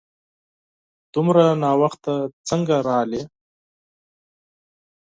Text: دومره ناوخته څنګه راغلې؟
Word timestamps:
دومره 1.13 1.43
ناوخته 1.63 2.13
څنګه 2.49 2.75
راغلې؟ 2.87 3.21